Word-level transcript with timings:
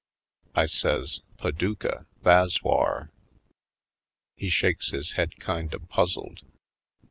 I 0.55 0.65
says: 0.65 1.21
"Paducah— 1.37 2.07
tha's 2.23 2.63
whar." 2.63 3.11
He 4.35 4.49
shakes 4.49 4.89
his 4.89 5.11
head 5.11 5.39
kind 5.39 5.75
of 5.75 5.87
puzzled. 5.89 6.39